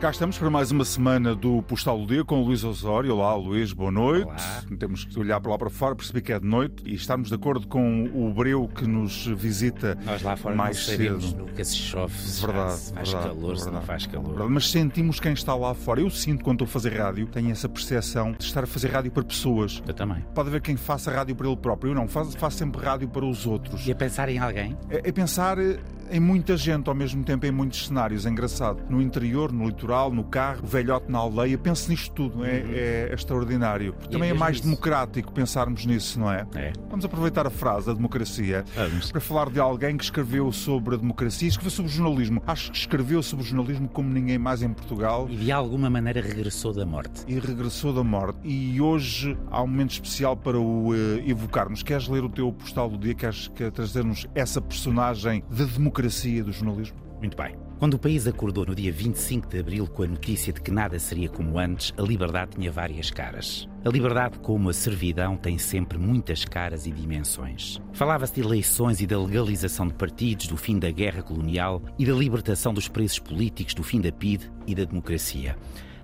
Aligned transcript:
Cá 0.00 0.08
estamos 0.10 0.38
para 0.38 0.48
mais 0.48 0.70
uma 0.70 0.82
semana 0.86 1.34
do 1.34 1.62
Postal 1.62 1.98
do 1.98 2.06
Dia 2.06 2.24
com 2.24 2.40
o 2.40 2.44
Luís 2.46 2.64
Osório. 2.64 3.14
Olá, 3.14 3.34
Luís, 3.34 3.70
boa 3.74 3.90
noite. 3.90 4.24
Olá. 4.24 4.62
Temos 4.78 5.04
que 5.04 5.20
olhar 5.20 5.38
para 5.42 5.50
lá 5.52 5.58
para 5.58 5.68
fora, 5.68 5.94
perceber 5.94 6.22
que 6.22 6.32
é 6.32 6.40
de 6.40 6.46
noite 6.46 6.82
e 6.86 6.94
estarmos 6.94 7.28
de 7.28 7.34
acordo 7.34 7.68
com 7.68 8.04
o 8.14 8.32
Breu 8.32 8.66
que 8.66 8.86
nos 8.86 9.26
visita 9.26 9.98
Nós 10.06 10.22
lá 10.22 10.36
fora 10.36 10.54
mais 10.54 10.88
não 10.88 10.96
cedo. 10.96 11.36
nunca 11.36 11.62
se 11.62 11.76
chove, 11.76 12.14
se 12.16 12.40
Verdade, 12.40 12.70
faz, 12.70 12.90
faz 12.92 13.08
verdade, 13.10 13.28
calor, 13.34 13.56
se 13.58 13.64
não 13.64 13.70
verdade, 13.72 13.86
faz 13.86 14.06
calor. 14.06 14.28
verdade. 14.28 14.50
Mas 14.50 14.70
sentimos 14.70 15.20
quem 15.20 15.32
está 15.34 15.54
lá 15.54 15.74
fora. 15.74 16.00
Eu 16.00 16.08
sinto 16.08 16.42
quando 16.42 16.64
estou 16.64 16.64
a 16.64 16.68
fazer 16.72 16.96
rádio, 16.98 17.26
tenho 17.26 17.50
essa 17.50 17.68
percepção 17.68 18.32
de 18.32 18.44
estar 18.44 18.64
a 18.64 18.66
fazer 18.66 18.88
rádio 18.90 19.10
para 19.12 19.22
pessoas. 19.22 19.82
Eu 19.86 19.92
também. 19.92 20.24
Pode 20.34 20.48
haver 20.48 20.62
quem 20.62 20.78
faça 20.78 21.10
rádio 21.10 21.36
para 21.36 21.46
ele 21.46 21.56
próprio. 21.58 21.90
Eu 21.90 21.94
não, 21.94 22.08
faço, 22.08 22.38
faço 22.38 22.56
sempre 22.56 22.82
rádio 22.82 23.06
para 23.06 23.26
os 23.26 23.44
outros. 23.44 23.86
E 23.86 23.92
a 23.92 23.94
pensar 23.94 24.30
em 24.30 24.38
alguém? 24.38 24.78
É, 24.88 25.10
é 25.10 25.12
pensar 25.12 25.58
eh, 25.58 25.78
em 26.10 26.20
muita 26.20 26.56
gente 26.56 26.88
ao 26.88 26.94
mesmo 26.94 27.22
tempo, 27.22 27.44
em 27.44 27.50
muitos 27.50 27.86
cenários. 27.86 28.24
É 28.24 28.30
engraçado. 28.30 28.82
No 28.88 29.02
interior, 29.02 29.52
no 29.52 29.66
litoral, 29.66 29.89
no 30.10 30.24
carro, 30.24 30.66
velhote 30.66 31.10
na 31.10 31.18
aldeia. 31.18 31.58
Penso 31.58 31.90
nisto 31.90 32.12
tudo. 32.14 32.44
É, 32.44 33.08
é 33.10 33.14
extraordinário. 33.14 33.92
Também 34.10 34.30
é 34.30 34.34
mais 34.34 34.56
isso. 34.56 34.64
democrático 34.64 35.32
pensarmos 35.32 35.84
nisso, 35.86 36.18
não 36.20 36.30
é? 36.32 36.46
É. 36.54 36.72
Vamos 36.88 37.04
aproveitar 37.04 37.46
a 37.46 37.50
frase 37.50 37.86
da 37.86 37.92
democracia 37.94 38.64
Vamos. 38.74 39.10
para 39.10 39.20
falar 39.20 39.50
de 39.50 39.58
alguém 39.60 39.96
que 39.96 40.04
escreveu 40.04 40.50
sobre 40.52 40.94
a 40.94 40.98
democracia, 40.98 41.48
escreveu 41.48 41.70
sobre 41.70 41.90
o 41.90 41.94
jornalismo. 41.94 42.42
Acho 42.46 42.70
que 42.70 42.78
escreveu 42.78 43.22
sobre 43.22 43.44
o 43.44 43.48
jornalismo 43.48 43.88
como 43.88 44.08
ninguém 44.08 44.38
mais 44.38 44.62
em 44.62 44.72
Portugal 44.72 45.26
E 45.30 45.36
de 45.36 45.52
alguma 45.52 45.90
maneira 45.90 46.20
regressou 46.20 46.72
da 46.72 46.86
morte. 46.86 47.24
e 47.26 47.38
regressou 47.38 47.92
da 47.92 48.04
morte. 48.04 48.38
E 48.44 48.80
hoje 48.80 49.36
há 49.50 49.62
um 49.62 49.66
momento 49.66 49.92
especial 49.92 50.36
para 50.36 50.58
o 50.58 50.94
eh, 50.94 51.22
evocarmos. 51.28 51.82
Queres 51.82 52.06
ler 52.08 52.22
o 52.24 52.28
teu 52.28 52.52
postal 52.52 52.88
do 52.88 52.98
dia? 52.98 53.14
Queres, 53.14 53.48
quer 53.48 53.70
trazer-nos 53.70 54.26
essa 54.34 54.60
personagem 54.60 55.42
de 55.50 55.64
democracia 55.66 56.42
do 56.44 56.52
jornalismo? 56.52 56.96
Muito 57.20 57.36
bem. 57.36 57.54
Quando 57.78 57.94
o 57.94 57.98
país 57.98 58.26
acordou 58.26 58.66
no 58.66 58.74
dia 58.74 58.90
25 58.90 59.48
de 59.48 59.58
abril 59.58 59.86
com 59.86 60.02
a 60.02 60.06
notícia 60.06 60.52
de 60.52 60.60
que 60.60 60.70
nada 60.70 60.98
seria 60.98 61.28
como 61.28 61.58
antes, 61.58 61.94
a 61.96 62.02
liberdade 62.02 62.52
tinha 62.56 62.72
várias 62.72 63.10
caras. 63.10 63.68
A 63.84 63.88
liberdade, 63.88 64.38
como 64.38 64.68
a 64.68 64.72
servidão, 64.72 65.36
tem 65.36 65.56
sempre 65.58 65.98
muitas 65.98 66.44
caras 66.44 66.86
e 66.86 66.90
dimensões. 66.90 67.80
Falava-se 67.92 68.34
de 68.34 68.40
eleições 68.40 69.00
e 69.00 69.06
da 69.06 69.18
legalização 69.18 69.86
de 69.86 69.94
partidos, 69.94 70.46
do 70.46 70.56
fim 70.56 70.78
da 70.78 70.90
guerra 70.90 71.22
colonial 71.22 71.82
e 71.98 72.04
da 72.04 72.12
libertação 72.12 72.72
dos 72.72 72.88
presos 72.88 73.18
políticos, 73.18 73.74
do 73.74 73.82
fim 73.82 74.00
da 74.00 74.12
PIDE 74.12 74.50
e 74.66 74.74
da 74.74 74.84
democracia. 74.84 75.56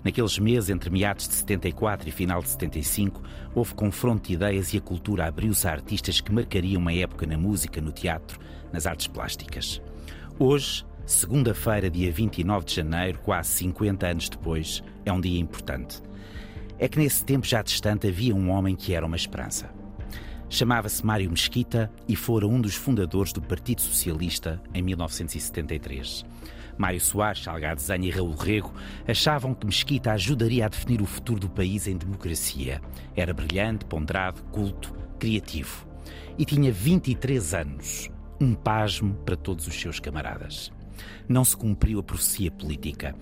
Naqueles 0.04 0.38
meses 0.38 0.70
entre 0.70 0.88
meados 0.88 1.28
de 1.28 1.34
74 1.34 2.08
e 2.08 2.12
final 2.12 2.40
de 2.40 2.48
75, 2.50 3.22
houve 3.54 3.74
confronto 3.74 4.28
de 4.28 4.34
ideias 4.34 4.72
e 4.72 4.78
a 4.78 4.80
cultura 4.80 5.26
abriu-se 5.26 5.66
a 5.66 5.72
artistas 5.72 6.20
que 6.20 6.32
marcariam 6.32 6.80
uma 6.80 6.92
época 6.92 7.26
na 7.26 7.36
música, 7.36 7.80
no 7.80 7.90
teatro, 7.90 8.38
nas 8.72 8.86
artes 8.86 9.08
plásticas. 9.08 9.82
Hoje, 10.38 10.84
segunda-feira, 11.06 11.88
dia 11.88 12.10
29 12.10 12.66
de 12.66 12.74
janeiro, 12.74 13.20
quase 13.20 13.50
50 13.50 14.06
anos 14.06 14.28
depois, 14.28 14.82
é 15.04 15.12
um 15.12 15.20
dia 15.20 15.38
importante. 15.38 16.02
É 16.78 16.88
que 16.88 16.98
nesse 16.98 17.24
tempo 17.24 17.46
já 17.46 17.62
distante 17.62 18.08
havia 18.08 18.34
um 18.34 18.50
homem 18.50 18.74
que 18.74 18.92
era 18.92 19.06
uma 19.06 19.16
esperança. 19.16 19.70
Chamava-se 20.48 21.04
Mário 21.04 21.30
Mesquita 21.30 21.90
e 22.08 22.14
fora 22.14 22.46
um 22.46 22.60
dos 22.60 22.74
fundadores 22.74 23.32
do 23.32 23.40
Partido 23.40 23.80
Socialista 23.80 24.60
em 24.74 24.82
1973. 24.82 26.24
Mário 26.76 27.00
Soares, 27.00 27.42
Salgado 27.42 27.80
Zanha 27.80 28.08
e 28.08 28.10
Raul 28.10 28.34
Rego 28.34 28.72
achavam 29.08 29.54
que 29.54 29.64
Mesquita 29.64 30.12
ajudaria 30.12 30.66
a 30.66 30.68
definir 30.68 31.00
o 31.00 31.06
futuro 31.06 31.40
do 31.40 31.48
país 31.48 31.86
em 31.86 31.96
democracia. 31.96 32.82
Era 33.14 33.32
brilhante, 33.32 33.86
ponderado, 33.86 34.42
culto, 34.52 34.92
criativo. 35.18 35.86
E 36.36 36.44
tinha 36.44 36.70
23 36.70 37.54
anos. 37.54 38.10
Um 38.40 38.54
pasmo 38.54 39.14
para 39.24 39.36
todos 39.36 39.66
os 39.66 39.74
seus 39.74 39.98
camaradas. 39.98 40.70
Não 41.28 41.44
se 41.44 41.56
cumpriu 41.56 42.00
a 42.00 42.02
profecia 42.02 42.50
política. 42.50 43.14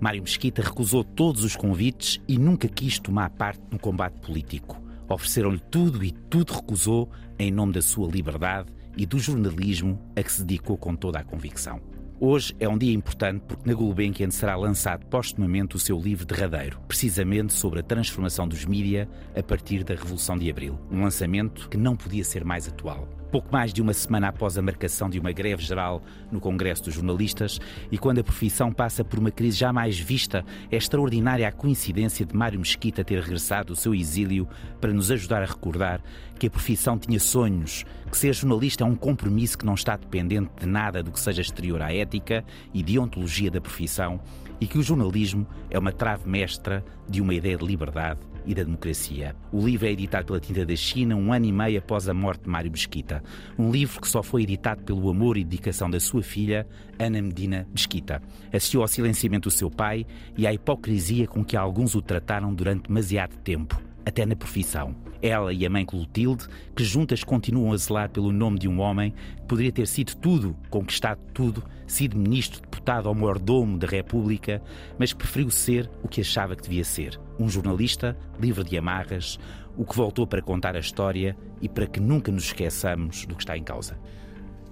Mário 0.00 0.22
Mesquita 0.22 0.62
recusou 0.62 1.04
todos 1.04 1.44
os 1.44 1.54
convites 1.54 2.20
e 2.26 2.38
nunca 2.38 2.68
quis 2.68 2.98
tomar 2.98 3.30
parte 3.30 3.62
no 3.70 3.78
combate 3.78 4.18
político. 4.20 4.82
Ofereceram-lhe 5.08 5.60
tudo 5.70 6.02
e 6.02 6.10
tudo 6.10 6.52
recusou 6.52 7.10
em 7.38 7.50
nome 7.50 7.72
da 7.72 7.82
sua 7.82 8.10
liberdade 8.10 8.68
e 8.96 9.06
do 9.06 9.18
jornalismo 9.18 10.00
a 10.16 10.22
que 10.22 10.32
se 10.32 10.44
dedicou 10.44 10.76
com 10.76 10.96
toda 10.96 11.18
a 11.18 11.24
convicção. 11.24 11.80
Hoje 12.24 12.54
é 12.60 12.68
um 12.68 12.78
dia 12.78 12.92
importante 12.92 13.42
porque 13.48 13.68
na 13.68 13.74
Gulbenkian 13.74 14.30
será 14.30 14.54
lançado 14.54 15.04
postumamente 15.06 15.74
o 15.74 15.78
seu 15.78 15.98
livro 15.98 16.24
derradeiro, 16.24 16.80
precisamente 16.86 17.52
sobre 17.52 17.80
a 17.80 17.82
transformação 17.82 18.46
dos 18.46 18.64
mídia 18.64 19.08
a 19.36 19.42
partir 19.42 19.82
da 19.82 19.94
Revolução 19.94 20.38
de 20.38 20.48
Abril. 20.48 20.78
Um 20.88 21.02
lançamento 21.02 21.68
que 21.68 21.76
não 21.76 21.96
podia 21.96 22.22
ser 22.22 22.44
mais 22.44 22.68
atual. 22.68 23.08
Pouco 23.32 23.50
mais 23.50 23.72
de 23.72 23.80
uma 23.80 23.94
semana 23.94 24.28
após 24.28 24.58
a 24.58 24.62
marcação 24.62 25.08
de 25.08 25.18
uma 25.18 25.32
greve 25.32 25.64
geral 25.64 26.02
no 26.30 26.38
Congresso 26.38 26.84
dos 26.84 26.92
Jornalistas 26.92 27.58
e 27.90 27.96
quando 27.96 28.18
a 28.18 28.22
profissão 28.22 28.70
passa 28.70 29.02
por 29.02 29.18
uma 29.18 29.30
crise 29.30 29.56
jamais 29.56 29.98
vista, 29.98 30.44
é 30.70 30.76
extraordinária 30.76 31.48
a 31.48 31.50
coincidência 31.50 32.26
de 32.26 32.36
Mário 32.36 32.60
Mesquita 32.60 33.02
ter 33.02 33.18
regressado 33.20 33.68
do 33.68 33.76
seu 33.76 33.94
exílio 33.94 34.46
para 34.82 34.92
nos 34.92 35.10
ajudar 35.10 35.42
a 35.42 35.46
recordar 35.46 36.02
que 36.38 36.46
a 36.46 36.50
profissão 36.50 36.98
tinha 36.98 37.18
sonhos, 37.18 37.86
que 38.10 38.18
ser 38.18 38.34
jornalista 38.34 38.84
é 38.84 38.86
um 38.86 38.94
compromisso 38.94 39.56
que 39.56 39.64
não 39.64 39.74
está 39.74 39.96
dependente 39.96 40.50
de 40.60 40.66
nada 40.66 41.02
do 41.02 41.10
que 41.10 41.18
seja 41.18 41.40
exterior 41.40 41.80
à 41.80 41.90
ética 41.90 42.44
e 42.74 42.82
deontologia 42.82 43.50
da 43.50 43.62
profissão 43.62 44.20
e 44.62 44.66
que 44.68 44.78
o 44.78 44.82
jornalismo 44.82 45.44
é 45.68 45.76
uma 45.76 45.90
trave 45.90 46.28
mestra 46.28 46.84
de 47.08 47.20
uma 47.20 47.34
ideia 47.34 47.58
de 47.58 47.66
liberdade 47.66 48.20
e 48.46 48.54
da 48.54 48.62
democracia. 48.62 49.34
O 49.50 49.66
livro 49.66 49.88
é 49.88 49.90
editado 49.90 50.26
pela 50.26 50.38
Tinta 50.38 50.64
da 50.64 50.76
China 50.76 51.16
um 51.16 51.32
ano 51.32 51.46
e 51.46 51.52
meio 51.52 51.80
após 51.80 52.08
a 52.08 52.14
morte 52.14 52.44
de 52.44 52.48
Mário 52.48 52.70
Mesquita. 52.70 53.24
Um 53.58 53.72
livro 53.72 54.00
que 54.00 54.06
só 54.06 54.22
foi 54.22 54.44
editado 54.44 54.84
pelo 54.84 55.10
amor 55.10 55.36
e 55.36 55.42
dedicação 55.42 55.90
da 55.90 55.98
sua 55.98 56.22
filha, 56.22 56.64
Ana 56.96 57.20
Medina 57.20 57.66
Mesquita. 57.72 58.22
Assistiu 58.52 58.82
ao 58.82 58.88
silenciamento 58.88 59.48
do 59.48 59.52
seu 59.52 59.68
pai 59.68 60.06
e 60.38 60.46
à 60.46 60.54
hipocrisia 60.54 61.26
com 61.26 61.44
que 61.44 61.56
alguns 61.56 61.96
o 61.96 62.00
trataram 62.00 62.54
durante 62.54 62.86
demasiado 62.86 63.34
tempo 63.38 63.82
até 64.06 64.24
na 64.24 64.36
profissão. 64.36 64.94
Ela 65.22 65.52
e 65.52 65.64
a 65.64 65.70
mãe 65.70 65.86
Clotilde, 65.86 66.48
que 66.74 66.82
juntas 66.82 67.22
continuam 67.22 67.72
a 67.72 67.76
zelar 67.76 68.10
pelo 68.10 68.32
nome 68.32 68.58
de 68.58 68.68
um 68.68 68.80
homem 68.80 69.14
que 69.36 69.42
poderia 69.46 69.70
ter 69.70 69.86
sido 69.86 70.16
tudo, 70.16 70.56
conquistado 70.68 71.20
tudo, 71.32 71.62
sido 71.86 72.18
ministro, 72.18 72.60
deputado 72.60 73.06
ou 73.06 73.14
mordomo 73.14 73.78
da 73.78 73.86
República, 73.86 74.60
mas 74.98 75.12
preferiu 75.12 75.48
ser 75.48 75.88
o 76.02 76.08
que 76.08 76.20
achava 76.20 76.56
que 76.56 76.62
devia 76.62 76.84
ser. 76.84 77.20
Um 77.38 77.48
jornalista, 77.48 78.18
livre 78.40 78.64
de 78.64 78.76
amarras, 78.76 79.38
o 79.76 79.84
que 79.84 79.96
voltou 79.96 80.26
para 80.26 80.42
contar 80.42 80.74
a 80.74 80.80
história 80.80 81.36
e 81.60 81.68
para 81.68 81.86
que 81.86 82.00
nunca 82.00 82.32
nos 82.32 82.44
esqueçamos 82.44 83.24
do 83.24 83.36
que 83.36 83.42
está 83.42 83.56
em 83.56 83.62
causa. 83.62 83.98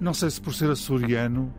Não 0.01 0.13
sei 0.13 0.31
se 0.31 0.41
por 0.41 0.53
ser 0.53 0.71
açoriano, 0.71 1.55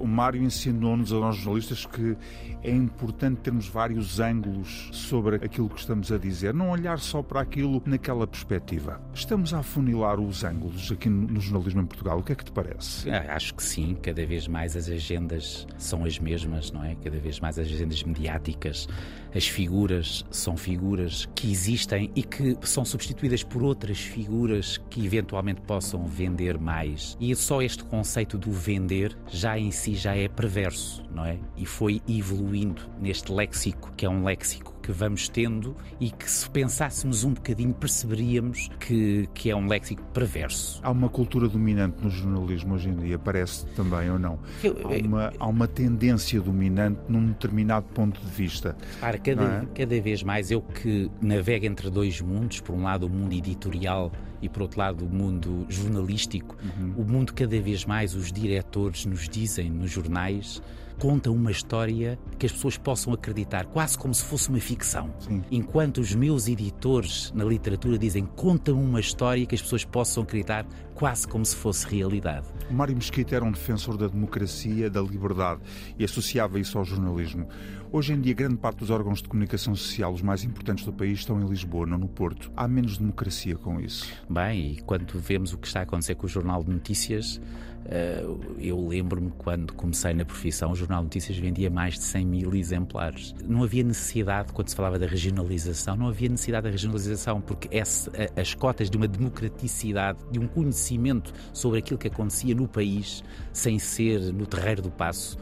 o 0.00 0.06
Mário 0.06 0.42
ensinou-nos 0.42 1.12
a 1.12 1.18
nós 1.18 1.36
jornalistas 1.36 1.86
que 1.86 2.16
é 2.62 2.70
importante 2.70 3.40
termos 3.40 3.68
vários 3.68 4.20
ângulos 4.20 4.88
sobre 4.92 5.36
aquilo 5.36 5.68
que 5.68 5.78
estamos 5.78 6.10
a 6.10 6.18
dizer, 6.18 6.54
não 6.54 6.70
olhar 6.70 6.98
só 6.98 7.22
para 7.22 7.40
aquilo 7.40 7.82
naquela 7.84 8.26
perspectiva. 8.26 9.00
Estamos 9.12 9.52
a 9.52 9.58
afunilar 9.58 10.20
os 10.20 10.44
ângulos 10.44 10.90
aqui 10.90 11.08
no 11.08 11.40
jornalismo 11.40 11.82
em 11.82 11.86
Portugal. 11.86 12.18
O 12.18 12.22
que 12.22 12.32
é 12.32 12.34
que 12.34 12.44
te 12.44 12.52
parece? 12.52 13.10
Ah, 13.10 13.34
Acho 13.34 13.54
que 13.54 13.62
sim, 13.62 13.96
cada 14.00 14.24
vez 14.24 14.46
mais 14.46 14.76
as 14.76 14.88
agendas 14.88 15.66
são 15.76 16.04
as 16.04 16.18
mesmas, 16.18 16.70
não 16.70 16.84
é? 16.84 16.94
Cada 17.02 17.18
vez 17.18 17.40
mais 17.40 17.58
as 17.58 17.66
agendas 17.66 18.02
mediáticas, 18.02 18.88
as 19.34 19.46
figuras 19.46 20.24
são 20.30 20.56
figuras 20.56 21.28
que 21.34 21.50
existem 21.50 22.10
e 22.14 22.22
que 22.22 22.56
são 22.62 22.84
substituídas 22.84 23.42
por 23.42 23.62
outras 23.62 23.98
figuras 23.98 24.78
que 24.88 25.04
eventualmente 25.04 25.60
possam 25.62 26.06
vender 26.06 26.58
mais. 26.58 27.16
E 27.20 27.34
só 27.34 27.60
este 27.60 27.82
conceito 27.84 28.38
do 28.38 28.52
vender 28.52 29.16
já 29.28 29.58
em 29.64 29.70
si 29.70 29.94
já 29.94 30.16
é 30.16 30.28
perverso, 30.28 31.02
não 31.10 31.24
é? 31.24 31.38
E 31.56 31.64
foi 31.64 32.02
evoluindo 32.08 32.82
neste 33.00 33.32
léxico, 33.32 33.92
que 33.96 34.04
é 34.04 34.08
um 34.08 34.24
léxico 34.24 34.73
que 34.84 34.92
vamos 34.92 35.30
tendo 35.30 35.74
e 35.98 36.10
que 36.10 36.30
se 36.30 36.48
pensássemos 36.50 37.24
um 37.24 37.32
bocadinho 37.32 37.72
perceberíamos 37.72 38.68
que, 38.78 39.26
que 39.32 39.50
é 39.50 39.56
um 39.56 39.66
léxico 39.66 40.02
perverso. 40.12 40.78
Há 40.82 40.90
uma 40.90 41.08
cultura 41.08 41.48
dominante 41.48 42.04
no 42.04 42.10
jornalismo 42.10 42.74
hoje 42.74 42.90
em 42.90 42.96
dia, 42.96 43.18
parece 43.18 43.64
também 43.68 44.10
ou 44.10 44.18
não? 44.18 44.38
Eu- 44.62 44.76
Há 44.84 45.06
uma, 45.06 45.32
há 45.38 45.46
uma 45.48 45.66
tendência 45.66 46.38
dominante 46.40 47.00
num 47.08 47.28
determinado 47.28 47.86
ponto 47.94 48.20
de 48.20 48.30
vista. 48.30 48.76
Para 49.00 49.16
cada, 49.16 49.42
é? 49.42 49.66
cada 49.74 50.00
vez 50.02 50.22
mais 50.22 50.50
eu 50.50 50.60
que 50.60 51.10
navego 51.22 51.64
entre 51.64 51.88
dois 51.88 52.20
mundos, 52.20 52.60
por 52.60 52.74
um 52.74 52.82
lado 52.82 53.06
o 53.06 53.08
mundo 53.08 53.32
editorial 53.32 54.12
e 54.42 54.48
por 54.50 54.60
outro 54.62 54.78
lado 54.80 55.06
o 55.06 55.08
mundo 55.08 55.64
jornalístico, 55.70 56.56
Uhum. 56.62 56.92
o 56.98 57.04
mundo 57.04 57.32
cada 57.32 57.58
vez 57.60 57.86
mais 57.86 58.14
os 58.14 58.30
diretores 58.30 59.06
nos 59.06 59.28
dizem 59.28 59.70
nos 59.70 59.90
jornais 59.90 60.62
contam 60.98 61.34
uma 61.34 61.50
história 61.50 62.18
que 62.38 62.46
as 62.46 62.52
pessoas 62.52 62.76
possam 62.76 63.12
acreditar, 63.12 63.66
quase 63.66 63.98
como 63.98 64.14
se 64.14 64.24
fosse 64.24 64.48
uma 64.48 64.60
ficção. 64.60 65.12
Sim. 65.18 65.42
Enquanto 65.50 65.98
os 65.98 66.14
meus 66.14 66.48
editores 66.48 67.32
na 67.34 67.44
literatura 67.44 67.98
dizem 67.98 68.24
contam 68.24 68.80
uma 68.80 69.00
história 69.00 69.46
que 69.46 69.54
as 69.54 69.62
pessoas 69.62 69.84
possam 69.84 70.22
acreditar, 70.22 70.66
quase 70.94 71.26
como 71.26 71.44
se 71.44 71.56
fosse 71.56 71.86
realidade. 71.86 72.46
O 72.70 72.74
Mário 72.74 72.94
Mesquita 72.94 73.34
era 73.34 73.44
um 73.44 73.50
defensor 73.50 73.96
da 73.96 74.06
democracia, 74.06 74.88
da 74.88 75.02
liberdade 75.02 75.60
e 75.98 76.04
associava 76.04 76.58
isso 76.58 76.78
ao 76.78 76.84
jornalismo. 76.84 77.48
Hoje 77.92 78.12
em 78.12 78.20
dia, 78.20 78.34
grande 78.34 78.56
parte 78.56 78.78
dos 78.78 78.90
órgãos 78.90 79.22
de 79.22 79.28
comunicação 79.28 79.74
social, 79.74 80.12
os 80.12 80.22
mais 80.22 80.42
importantes 80.42 80.84
do 80.84 80.92
país, 80.92 81.20
estão 81.20 81.40
em 81.40 81.46
Lisboa, 81.46 81.86
não 81.86 81.98
no 81.98 82.08
Porto. 82.08 82.50
Há 82.56 82.66
menos 82.66 82.98
democracia 82.98 83.56
com 83.56 83.80
isso. 83.80 84.12
Bem, 84.28 84.72
e 84.72 84.80
quando 84.82 85.16
vemos 85.18 85.52
o 85.52 85.58
que 85.58 85.66
está 85.66 85.80
a 85.80 85.82
acontecer 85.84 86.16
com 86.16 86.26
o 86.26 86.28
Jornal 86.28 86.64
de 86.64 86.72
Notícias, 86.72 87.40
eh, 87.84 88.24
eu 88.58 88.88
lembro-me 88.88 89.30
quando 89.38 89.72
comecei 89.74 90.14
na 90.14 90.24
profissão, 90.24 90.74
Jornal 90.84 91.00
de 91.00 91.06
Notícias 91.06 91.38
vendia 91.38 91.70
mais 91.70 91.94
de 91.94 92.02
100 92.02 92.26
mil 92.26 92.54
exemplares. 92.54 93.34
Não 93.44 93.62
havia 93.62 93.82
necessidade, 93.82 94.52
quando 94.52 94.68
se 94.68 94.76
falava 94.76 94.98
da 94.98 95.06
regionalização, 95.06 95.96
não 95.96 96.08
havia 96.08 96.28
necessidade 96.28 96.64
da 96.64 96.70
regionalização, 96.70 97.40
porque 97.40 97.68
as 97.76 98.54
cotas 98.54 98.88
de 98.88 98.96
uma 98.96 99.08
democraticidade, 99.08 100.18
de 100.30 100.38
um 100.38 100.46
conhecimento 100.46 101.32
sobre 101.52 101.78
aquilo 101.78 101.98
que 101.98 102.08
acontecia 102.08 102.54
no 102.54 102.68
país, 102.68 103.24
sem 103.52 103.78
ser 103.78 104.20
no 104.32 104.46
terreiro 104.46 104.82
do 104.82 104.90
passo, 104.90 105.38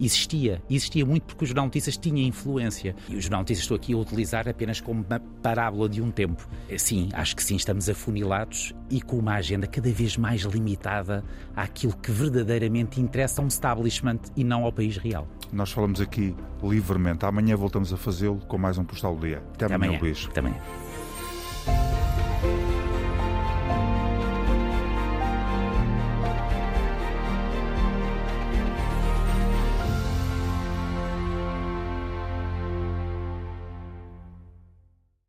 existia. 0.00 0.62
Existia 0.68 1.04
muito 1.04 1.24
porque 1.24 1.44
o 1.44 1.46
Jornal 1.46 1.66
Notícias 1.66 1.96
tinha 1.96 2.26
influência. 2.26 2.94
E 3.08 3.16
o 3.16 3.20
Jornal 3.20 3.40
Notícias 3.40 3.64
estou 3.64 3.76
aqui 3.76 3.92
a 3.92 3.96
utilizar 3.96 4.48
apenas 4.48 4.80
como 4.80 5.04
uma 5.06 5.20
parábola 5.42 5.88
de 5.88 6.00
um 6.00 6.10
tempo. 6.10 6.48
Sim, 6.76 7.08
acho 7.12 7.36
que 7.36 7.42
sim, 7.42 7.56
estamos 7.56 7.88
afunilados 7.88 8.74
e 8.90 9.00
com 9.00 9.18
uma 9.18 9.34
agenda 9.34 9.66
cada 9.66 9.90
vez 9.90 10.16
mais 10.16 10.42
limitada 10.42 11.24
àquilo 11.54 11.96
que 11.96 12.10
verdadeiramente 12.10 13.00
interessa 13.00 13.40
a 13.40 13.44
um 13.44 13.48
establishment 13.48 14.20
e 14.36 14.44
não 14.44 14.64
ao 14.64 14.72
país 14.72 14.96
real. 14.96 15.26
Nós 15.52 15.70
falamos 15.70 16.00
aqui 16.00 16.34
livremente. 16.62 17.24
Amanhã 17.24 17.56
voltamos 17.56 17.92
a 17.92 17.96
fazê-lo 17.96 18.38
com 18.46 18.58
mais 18.58 18.78
um 18.78 18.84
Postal 18.84 19.14
do 19.14 19.26
Dia. 19.26 19.38
Até, 19.54 19.66
Até 19.66 19.74
amanhã, 19.74 19.90
amanhã, 19.90 20.02
Luís. 20.02 20.26
Até 20.30 20.40
amanhã. 20.40 20.56